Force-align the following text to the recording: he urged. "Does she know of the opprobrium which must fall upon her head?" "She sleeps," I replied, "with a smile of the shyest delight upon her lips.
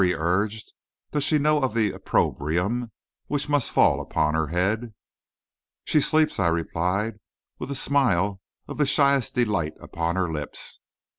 he 0.03 0.15
urged. 0.15 0.73
"Does 1.11 1.23
she 1.23 1.37
know 1.37 1.61
of 1.61 1.75
the 1.75 1.91
opprobrium 1.91 2.89
which 3.27 3.47
must 3.47 3.69
fall 3.69 4.01
upon 4.01 4.33
her 4.33 4.47
head?" 4.47 4.95
"She 5.83 6.01
sleeps," 6.01 6.39
I 6.39 6.47
replied, 6.47 7.19
"with 7.59 7.69
a 7.69 7.75
smile 7.75 8.41
of 8.67 8.79
the 8.79 8.87
shyest 8.87 9.35
delight 9.35 9.73
upon 9.79 10.15
her 10.15 10.27
lips. 10.31 10.79